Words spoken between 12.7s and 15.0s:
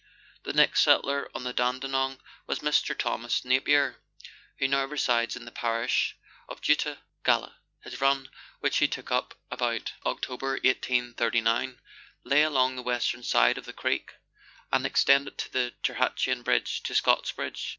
the western side of the creek, and